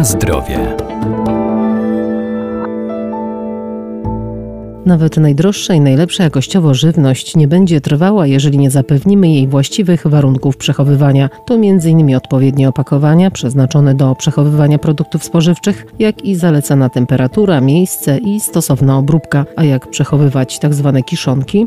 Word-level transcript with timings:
Na 0.00 0.04
zdrowie. 0.04 0.76
Nawet 4.86 5.16
najdroższa 5.16 5.74
i 5.74 5.80
najlepsza 5.80 6.24
jakościowo 6.24 6.74
żywność 6.74 7.36
nie 7.36 7.48
będzie 7.48 7.80
trwała, 7.80 8.26
jeżeli 8.26 8.58
nie 8.58 8.70
zapewnimy 8.70 9.28
jej 9.28 9.48
właściwych 9.48 10.06
warunków 10.06 10.56
przechowywania. 10.56 11.30
To 11.46 11.54
m.in. 11.54 12.16
odpowiednie 12.16 12.68
opakowania 12.68 13.30
przeznaczone 13.30 13.94
do 13.94 14.14
przechowywania 14.14 14.78
produktów 14.78 15.24
spożywczych, 15.24 15.86
jak 15.98 16.24
i 16.24 16.34
zalecana 16.34 16.88
temperatura, 16.88 17.60
miejsce 17.60 18.18
i 18.18 18.40
stosowna 18.40 18.98
obróbka. 18.98 19.44
A 19.56 19.64
jak 19.64 19.90
przechowywać 19.90 20.58
tzw. 20.58 20.92
Tak 20.94 21.04
kiszonki? 21.04 21.66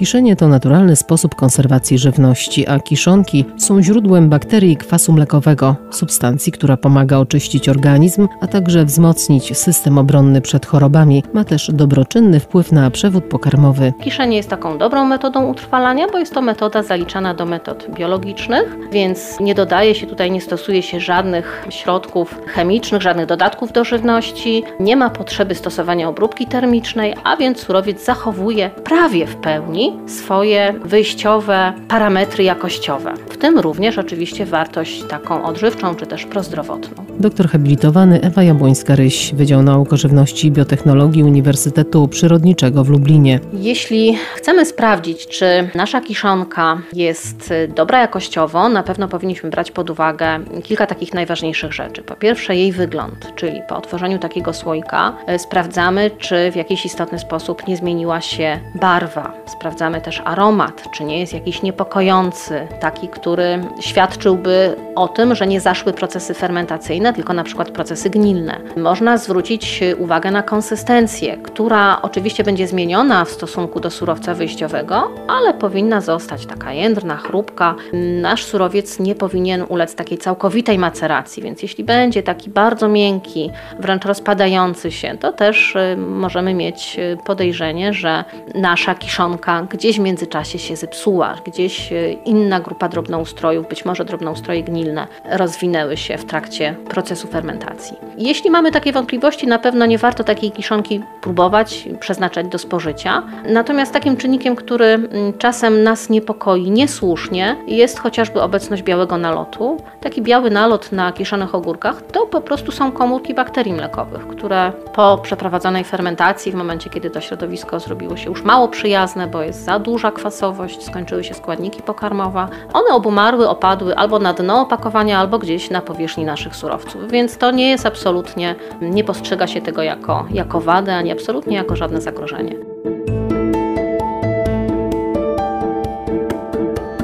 Kiszenie 0.00 0.36
to 0.36 0.48
naturalny 0.48 0.96
sposób 0.96 1.34
konserwacji 1.34 1.98
żywności, 1.98 2.68
a 2.68 2.78
kiszonki 2.78 3.44
są 3.58 3.82
źródłem 3.82 4.28
bakterii 4.28 4.76
kwasu 4.76 5.12
mlekowego, 5.12 5.76
substancji, 5.90 6.52
która 6.52 6.76
pomaga 6.76 7.18
oczyścić 7.18 7.68
organizm, 7.68 8.28
a 8.40 8.46
także 8.46 8.84
wzmocnić 8.84 9.58
system 9.58 9.98
obronny 9.98 10.40
przed 10.40 10.66
chorobami. 10.66 11.22
Ma 11.32 11.44
też 11.44 11.70
dobroczynny 11.72 12.40
wpływ 12.40 12.72
na 12.72 12.90
przewód 12.90 13.24
pokarmowy. 13.24 13.92
Kiszenie 14.02 14.36
jest 14.36 14.48
taką 14.48 14.78
dobrą 14.78 15.04
metodą 15.04 15.46
utrwalania, 15.46 16.06
bo 16.12 16.18
jest 16.18 16.34
to 16.34 16.42
metoda 16.42 16.82
zaliczana 16.82 17.34
do 17.34 17.46
metod 17.46 17.86
biologicznych, 17.94 18.76
więc 18.92 19.40
nie 19.40 19.54
dodaje 19.54 19.94
się 19.94 20.06
tutaj, 20.06 20.30
nie 20.30 20.40
stosuje 20.40 20.82
się 20.82 21.00
żadnych 21.00 21.66
środków 21.70 22.40
chemicznych, 22.46 23.02
żadnych 23.02 23.26
dodatków 23.26 23.72
do 23.72 23.84
żywności, 23.84 24.62
nie 24.80 24.96
ma 24.96 25.10
potrzeby 25.10 25.54
stosowania 25.54 26.08
obróbki 26.08 26.46
termicznej, 26.46 27.14
a 27.24 27.36
więc 27.36 27.58
surowiec 27.58 28.04
zachowuje 28.04 28.70
prawie 28.84 29.26
w 29.26 29.36
pełni 29.36 29.89
swoje 30.06 30.74
wyjściowe 30.84 31.72
parametry 31.88 32.44
jakościowe, 32.44 33.14
w 33.30 33.36
tym 33.36 33.58
również 33.58 33.98
oczywiście 33.98 34.46
wartość 34.46 35.04
taką 35.04 35.44
odżywczą 35.44 35.94
czy 35.94 36.06
też 36.06 36.26
prozdrowotną. 36.26 37.04
Doktor 37.20 37.48
habilitowany 37.48 38.20
Ewa 38.20 38.42
Jabłońska-Ryś, 38.42 39.34
Wydział 39.34 39.62
Nauk 39.62 39.92
o 39.92 39.96
Żywności 39.96 40.46
i 40.46 40.50
Biotechnologii 40.50 41.24
Uniwersytetu 41.24 42.08
Przyrodniczego 42.08 42.84
w 42.84 42.88
Lublinie. 42.88 43.40
Jeśli 43.52 44.18
chcemy 44.34 44.66
sprawdzić, 44.66 45.26
czy 45.26 45.68
nasza 45.74 46.00
kiszonka 46.00 46.78
jest 46.92 47.54
dobra 47.76 48.00
jakościowo, 48.00 48.68
na 48.68 48.82
pewno 48.82 49.08
powinniśmy 49.08 49.50
brać 49.50 49.70
pod 49.70 49.90
uwagę 49.90 50.40
kilka 50.62 50.86
takich 50.86 51.14
najważniejszych 51.14 51.72
rzeczy. 51.72 52.02
Po 52.02 52.14
pierwsze 52.14 52.56
jej 52.56 52.72
wygląd, 52.72 53.32
czyli 53.36 53.60
po 53.68 53.76
otworzeniu 53.76 54.18
takiego 54.18 54.52
słoika 54.52 55.12
e, 55.26 55.38
sprawdzamy, 55.38 56.10
czy 56.18 56.50
w 56.52 56.56
jakiś 56.56 56.86
istotny 56.86 57.18
sposób 57.18 57.66
nie 57.68 57.76
zmieniła 57.76 58.20
się 58.20 58.60
barwa. 58.74 59.32
Sprawdzamy 59.46 59.79
sprawdzamy 59.80 60.00
też 60.00 60.22
aromat, 60.24 60.90
czy 60.92 61.04
nie 61.04 61.20
jest 61.20 61.32
jakiś 61.32 61.62
niepokojący, 61.62 62.68
taki, 62.80 63.08
który 63.08 63.64
świadczyłby 63.80 64.76
o 64.94 65.08
tym, 65.08 65.34
że 65.34 65.46
nie 65.46 65.60
zaszły 65.60 65.92
procesy 65.92 66.34
fermentacyjne, 66.34 67.12
tylko 67.12 67.32
na 67.32 67.44
przykład 67.44 67.70
procesy 67.70 68.10
gnilne. 68.10 68.60
Można 68.76 69.18
zwrócić 69.18 69.80
uwagę 69.98 70.30
na 70.30 70.42
konsystencję, 70.42 71.36
która 71.36 72.02
oczywiście 72.02 72.44
będzie 72.44 72.66
zmieniona 72.66 73.24
w 73.24 73.30
stosunku 73.30 73.80
do 73.80 73.90
surowca 73.90 74.34
wyjściowego, 74.34 75.10
ale 75.28 75.54
powinna 75.54 76.00
zostać 76.00 76.46
taka 76.46 76.72
jędrna, 76.72 77.16
chrupka. 77.16 77.74
Nasz 78.20 78.44
surowiec 78.44 78.98
nie 78.98 79.14
powinien 79.14 79.64
ulec 79.68 79.94
takiej 79.94 80.18
całkowitej 80.18 80.78
maceracji, 80.78 81.42
więc 81.42 81.62
jeśli 81.62 81.84
będzie 81.84 82.22
taki 82.22 82.50
bardzo 82.50 82.88
miękki, 82.88 83.50
wręcz 83.78 84.04
rozpadający 84.04 84.92
się, 84.92 85.18
to 85.18 85.32
też 85.32 85.76
y, 85.76 85.96
możemy 85.96 86.54
mieć 86.54 86.96
y, 86.98 87.18
podejrzenie, 87.24 87.92
że 87.92 88.24
nasza 88.54 88.94
kiszonka 88.94 89.66
gdzieś 89.70 89.96
w 89.96 90.02
międzyczasie 90.02 90.58
się 90.58 90.76
zepsuła, 90.76 91.36
gdzieś 91.46 91.92
e, 91.92 92.12
inna 92.12 92.60
grupa 92.60 92.88
drobnoustrojów, 92.88 93.68
być 93.68 93.84
może 93.84 94.04
drobnoustroje 94.04 94.62
gnilne, 94.62 95.06
rozwinęły 95.24 95.96
się 95.96 96.18
w 96.18 96.24
trakcie 96.24 96.74
procesu 96.88 97.28
fermentacji. 97.28 97.96
Jeśli 98.18 98.50
mamy 98.50 98.72
takie 98.72 98.92
wątpliwości, 98.92 99.46
na 99.46 99.58
pewno 99.58 99.86
nie 99.86 99.98
warto 99.98 100.24
takiej 100.24 100.50
kiszonki 100.50 101.00
próbować, 101.20 101.88
przeznaczać 102.00 102.46
do 102.46 102.58
spożycia. 102.58 103.22
Natomiast 103.48 103.92
takim 103.92 104.16
czynnikiem, 104.16 104.56
który 104.56 105.08
czasem 105.38 105.82
nas 105.82 106.10
niepokoi 106.10 106.70
niesłusznie, 106.70 107.56
jest 107.66 107.98
chociażby 107.98 108.42
obecność 108.42 108.82
białego 108.82 109.18
nalotu. 109.18 109.76
Taki 110.00 110.22
biały 110.22 110.50
nalot 110.50 110.92
na 110.92 111.12
kiszonych 111.12 111.54
ogórkach 111.54 112.02
to 112.12 112.26
po 112.26 112.40
prostu 112.40 112.72
są 112.72 112.92
komórki 112.92 113.34
bakterii 113.34 113.72
mlekowych, 113.72 114.26
które 114.26 114.72
po 114.94 115.18
przeprowadzonej 115.22 115.84
fermentacji, 115.84 116.52
w 116.52 116.54
momencie 116.54 116.90
kiedy 116.90 117.10
to 117.10 117.20
środowisko 117.20 117.80
zrobiło 117.80 118.16
się 118.16 118.30
już 118.30 118.42
mało 118.42 118.68
przyjazne, 118.68 119.26
bo 119.26 119.42
jest 119.42 119.59
za 119.60 119.78
duża 119.78 120.12
kwasowość, 120.12 120.86
skończyły 120.86 121.24
się 121.24 121.34
składniki 121.34 121.82
pokarmowe. 121.82 122.48
One 122.72 122.94
obumarły, 122.94 123.48
opadły 123.48 123.96
albo 123.96 124.18
na 124.18 124.32
dno 124.32 124.60
opakowania, 124.60 125.18
albo 125.18 125.38
gdzieś 125.38 125.70
na 125.70 125.80
powierzchni 125.80 126.24
naszych 126.24 126.56
surowców. 126.56 127.10
Więc 127.10 127.38
to 127.38 127.50
nie 127.50 127.70
jest 127.70 127.86
absolutnie, 127.86 128.54
nie 128.80 129.04
postrzega 129.04 129.46
się 129.46 129.60
tego 129.60 129.82
jako, 129.82 130.26
jako 130.30 130.60
wadę, 130.60 130.96
ani 130.96 131.12
absolutnie 131.12 131.56
jako 131.56 131.76
żadne 131.76 132.00
zagrożenie. 132.00 132.54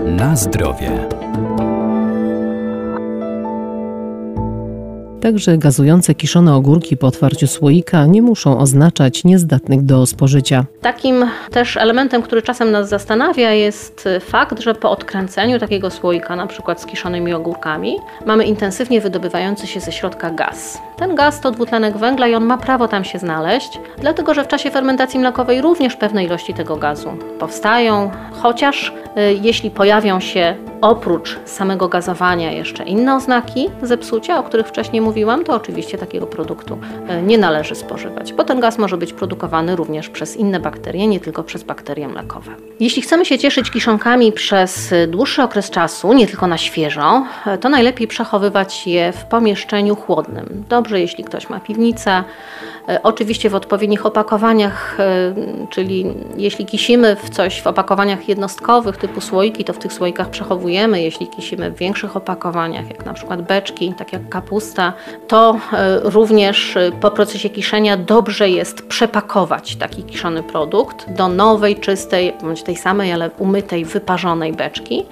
Na 0.04 0.36
zdrowie. 0.36 1.15
Także 5.26 5.58
gazujące 5.58 6.14
kiszone 6.14 6.54
ogórki 6.54 6.96
po 6.96 7.06
otwarciu 7.06 7.46
słoika 7.46 8.06
nie 8.06 8.22
muszą 8.22 8.58
oznaczać 8.58 9.24
niezdatnych 9.24 9.82
do 9.82 10.06
spożycia. 10.06 10.64
Takim 10.80 11.24
też 11.50 11.76
elementem, 11.76 12.22
który 12.22 12.42
czasem 12.42 12.70
nas 12.70 12.88
zastanawia, 12.88 13.52
jest 13.52 14.08
fakt, 14.20 14.60
że 14.60 14.74
po 14.74 14.90
odkręceniu 14.90 15.58
takiego 15.58 15.90
słoika, 15.90 16.36
na 16.36 16.46
przykład 16.46 16.80
z 16.80 16.86
kiszonymi 16.86 17.32
ogórkami, 17.32 17.96
mamy 18.26 18.44
intensywnie 18.44 19.00
wydobywający 19.00 19.66
się 19.66 19.80
ze 19.80 19.92
środka 19.92 20.30
gaz. 20.30 20.78
Ten 20.98 21.14
gaz 21.14 21.40
to 21.40 21.50
dwutlenek 21.50 21.96
węgla 21.96 22.28
i 22.28 22.34
on 22.34 22.44
ma 22.44 22.58
prawo 22.58 22.88
tam 22.88 23.04
się 23.04 23.18
znaleźć, 23.18 23.80
dlatego 23.98 24.34
że 24.34 24.44
w 24.44 24.48
czasie 24.48 24.70
fermentacji 24.70 25.20
mlekowej 25.20 25.62
również 25.62 25.96
pewne 25.96 26.24
ilości 26.24 26.54
tego 26.54 26.76
gazu 26.76 27.10
powstają, 27.38 28.10
chociaż 28.32 28.92
y, 29.16 29.38
jeśli 29.42 29.70
pojawią 29.70 30.20
się 30.20 30.56
oprócz 30.80 31.38
samego 31.44 31.88
gazowania 31.88 32.52
jeszcze 32.52 32.84
inne 32.84 33.16
oznaki 33.16 33.70
zepsucia, 33.82 34.38
o 34.38 34.42
których 34.42 34.66
wcześniej 34.66 35.02
mówiłam, 35.02 35.44
to 35.44 35.54
oczywiście 35.54 35.98
takiego 35.98 36.26
produktu 36.26 36.78
y, 37.18 37.22
nie 37.22 37.38
należy 37.38 37.74
spożywać, 37.74 38.32
bo 38.32 38.44
ten 38.44 38.60
gaz 38.60 38.78
może 38.78 38.96
być 38.96 39.12
produkowany 39.12 39.76
również 39.76 40.08
przez 40.08 40.36
inne 40.36 40.60
bakterie, 40.60 41.06
nie 41.06 41.20
tylko 41.20 41.44
przez 41.44 41.62
bakterie 41.62 42.08
mlekowe. 42.08 42.52
Jeśli 42.80 43.02
chcemy 43.02 43.24
się 43.24 43.38
cieszyć 43.38 43.70
kiszonkami 43.70 44.32
przez 44.32 44.94
dłuższy 45.08 45.42
okres 45.42 45.70
czasu, 45.70 46.12
nie 46.12 46.26
tylko 46.26 46.46
na 46.46 46.58
świeżo, 46.58 47.26
y, 47.54 47.58
to 47.58 47.68
najlepiej 47.68 48.08
przechowywać 48.08 48.86
je 48.86 49.12
w 49.12 49.24
pomieszczeniu 49.24 49.96
chłodnym. 49.96 50.64
Dobrze, 50.68 51.00
jeśli 51.00 51.24
ktoś 51.24 51.50
ma 51.50 51.60
piwnicę, 51.60 52.24
E, 52.88 53.02
oczywiście 53.02 53.50
w 53.50 53.54
odpowiednich 53.54 54.06
opakowaniach, 54.06 55.00
e, 55.00 55.34
czyli 55.70 56.14
jeśli 56.36 56.66
kisimy 56.66 57.16
w 57.16 57.30
coś 57.30 57.62
w 57.62 57.66
opakowaniach 57.66 58.28
jednostkowych 58.28 58.96
typu 58.96 59.20
słoiki, 59.20 59.64
to 59.64 59.72
w 59.72 59.78
tych 59.78 59.92
słoikach 59.92 60.30
przechowujemy. 60.30 60.65
Jeśli 60.68 61.26
kisimy 61.26 61.70
w 61.70 61.76
większych 61.76 62.16
opakowaniach, 62.16 62.88
jak 62.88 63.06
na 63.06 63.14
przykład 63.14 63.42
beczki, 63.42 63.94
tak 63.98 64.12
jak 64.12 64.28
kapusta, 64.28 64.92
to 65.28 65.58
e, 65.72 66.00
również 66.02 66.78
po 67.00 67.10
procesie 67.10 67.50
kiszenia 67.50 67.96
dobrze 67.96 68.48
jest 68.48 68.86
przepakować 68.88 69.76
taki 69.76 70.02
kiszony 70.02 70.42
produkt 70.42 71.12
do 71.12 71.28
nowej, 71.28 71.76
czystej, 71.76 72.32
bądź 72.42 72.62
tej 72.62 72.76
samej, 72.76 73.12
ale 73.12 73.30
umytej, 73.38 73.84
wyparzonej 73.84 74.52
beczki 74.52 75.02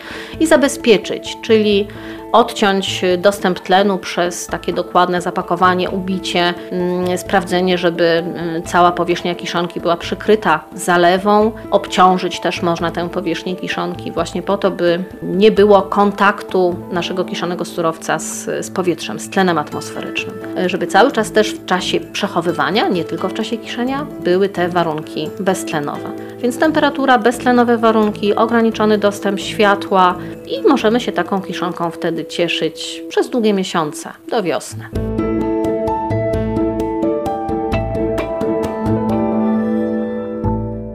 i 0.41 0.47
zabezpieczyć, 0.47 1.37
czyli 1.42 1.86
odciąć 2.34 3.05
dostęp 3.19 3.61
tlenu 3.61 3.99
przez 3.99 4.47
takie 4.47 4.72
dokładne 4.72 5.21
zapakowanie, 5.21 5.91
ubicie, 5.91 6.55
mm, 6.71 7.19
sprawdzenie, 7.19 7.78
żeby 7.78 8.05
mm, 8.05 8.63
cała 8.63 8.92
powierzchnia 8.92 9.34
kiszonki 9.34 9.81
była 9.81 9.97
przykryta 9.97 10.65
zalewą. 10.75 11.53
Obciążyć 11.71 12.41
też 12.41 12.63
można 12.63 12.91
tę 12.91 13.09
powierzchnię 13.09 13.57
kiszonki 13.57 14.13
właśnie 14.13 14.42
po 14.42 14.57
to, 14.57 14.71
by 14.71 15.04
nie 15.22 15.51
było 15.51 15.83
kontaktu 15.83 16.77
naszego 16.92 17.25
kiszonego 17.25 17.65
surowca 17.65 18.19
z, 18.19 18.45
z 18.66 18.71
powietrzem, 18.71 19.21
z 19.21 19.30
tlenem 19.30 19.59
atmosferycznym. 19.59 20.34
Żeby 20.66 20.87
cały 20.87 21.13
czas 21.13 21.33
też 21.33 21.54
w 21.54 21.65
czasie 21.66 22.01
przechowywania, 22.01 22.89
nie 22.89 23.04
tylko 23.04 23.28
w 23.28 23.34
czasie 23.34 23.59
kiszenia, 23.59 24.07
były 24.25 24.48
te 24.48 24.69
warunki 24.69 25.30
beztlenowe. 25.41 26.34
Więc 26.44 26.58
temperatura, 26.58 27.18
beztlenowe 27.18 27.78
warunki, 27.78 28.34
ograniczony 28.34 28.98
dostęp 28.98 29.41
światła 29.41 30.18
i 30.46 30.68
możemy 30.68 31.00
się 31.00 31.12
taką 31.12 31.42
kiszonką 31.42 31.91
wtedy 31.91 32.24
cieszyć 32.24 33.02
przez 33.08 33.30
długie 33.30 33.52
miesiące, 33.52 34.12
do 34.28 34.42
wiosny. 34.42 35.14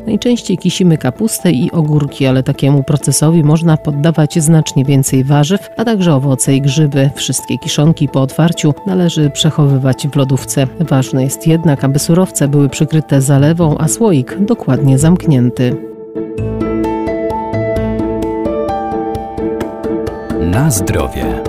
Najczęściej 0.10 0.58
kisimy 0.58 0.98
kapustę 0.98 1.52
i 1.52 1.72
ogórki, 1.72 2.26
ale 2.26 2.44
takiemu 2.44 2.84
procesowi 2.84 3.44
można 3.44 3.78
poddawać 3.78 4.40
znacznie 4.40 4.86
więcej 4.86 5.24
warzyw, 5.24 5.70
a 5.78 5.86
także 5.86 6.16
owoce 6.16 6.56
i 6.56 6.62
grzyby. 6.62 7.10
Wszystkie 7.16 7.58
kiszonki 7.58 8.08
po 8.08 8.22
otwarciu 8.22 8.74
należy 8.88 9.30
przechowywać 9.30 10.08
w 10.08 10.16
lodówce. 10.16 10.68
Ważne 10.80 11.24
jest 11.24 11.48
jednak, 11.48 11.84
aby 11.84 12.00
surowce 12.00 12.48
były 12.48 12.70
przykryte 12.70 13.22
zalewą, 13.22 13.78
a 13.78 13.88
słoik 13.88 14.38
dokładnie 14.40 15.00
zamknięty. 15.00 15.76
Na 20.40 20.72
zdrowie. 20.72 21.49